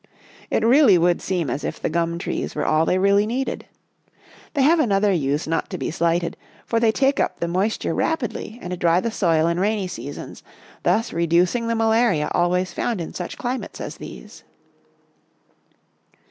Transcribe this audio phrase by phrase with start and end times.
[0.49, 3.67] It really would seem as if the gum trees were all they really needed.
[4.55, 8.57] They have another use not to be slighted, for they take up the moisture rapidly
[8.63, 10.41] and dry the soil in rainy seasons,
[10.81, 14.43] thus reducing the malaria al ways found in such climates as these."